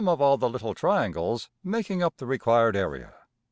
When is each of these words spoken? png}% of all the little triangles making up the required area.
png}% 0.03 0.07
of 0.13 0.19
all 0.19 0.35
the 0.35 0.49
little 0.49 0.73
triangles 0.73 1.47
making 1.63 2.01
up 2.01 2.17
the 2.17 2.25
required 2.25 2.75
area. 2.75 3.13